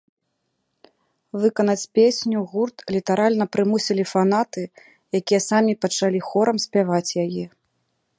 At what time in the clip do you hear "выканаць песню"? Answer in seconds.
1.41-2.41